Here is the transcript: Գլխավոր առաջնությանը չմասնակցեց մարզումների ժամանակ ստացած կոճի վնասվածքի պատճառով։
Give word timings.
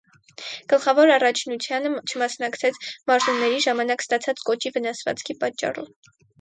Գլխավոր 0.71 1.11
առաջնությանը 1.15 1.91
չմասնակցեց 1.99 2.81
մարզումների 3.13 3.63
ժամանակ 3.69 4.07
ստացած 4.07 4.45
կոճի 4.51 4.75
վնասվածքի 4.81 5.41
պատճառով։ 5.47 5.97